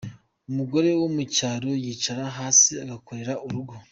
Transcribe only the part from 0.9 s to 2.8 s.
wo mu cyaro yicara hasi